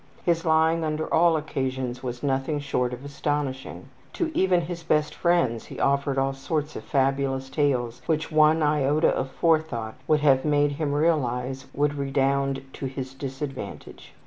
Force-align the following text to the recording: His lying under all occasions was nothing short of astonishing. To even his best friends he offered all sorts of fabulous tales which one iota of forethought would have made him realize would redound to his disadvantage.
His 0.25 0.45
lying 0.45 0.83
under 0.83 1.05
all 1.13 1.37
occasions 1.37 2.01
was 2.01 2.23
nothing 2.23 2.59
short 2.59 2.91
of 2.91 3.05
astonishing. 3.05 3.89
To 4.13 4.31
even 4.35 4.61
his 4.61 4.81
best 4.81 5.13
friends 5.13 5.65
he 5.65 5.79
offered 5.79 6.17
all 6.17 6.33
sorts 6.33 6.75
of 6.75 6.83
fabulous 6.83 7.51
tales 7.51 8.01
which 8.07 8.31
one 8.31 8.63
iota 8.63 9.09
of 9.09 9.29
forethought 9.29 9.93
would 10.07 10.21
have 10.21 10.43
made 10.43 10.71
him 10.71 10.93
realize 10.95 11.67
would 11.75 11.93
redound 11.93 12.63
to 12.73 12.87
his 12.87 13.13
disadvantage. 13.13 14.15